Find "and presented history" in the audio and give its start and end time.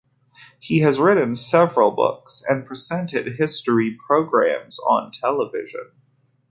2.49-3.95